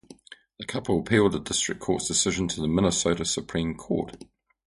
[0.57, 4.23] The couple appealed the district court's decision to the Minnesota Supreme Court.